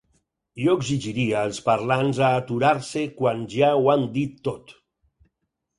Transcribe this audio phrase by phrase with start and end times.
[0.61, 4.77] Jo exigiria els parlants a aturar-se quan ja ho han dit tot.